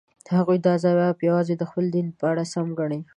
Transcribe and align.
هغوی 0.35 0.57
دا 0.67 0.73
ځواب 0.83 1.17
یوازې 1.27 1.53
د 1.57 1.63
خپل 1.69 1.85
دین 1.95 2.07
په 2.19 2.25
اړه 2.31 2.43
سم 2.53 2.67
ګڼي. 2.79 2.99